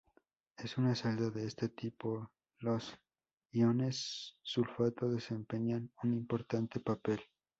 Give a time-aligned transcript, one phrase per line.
[0.57, 2.97] En una celda de este tipo, los
[3.51, 7.21] iones sulfato desempeñan un importante papel.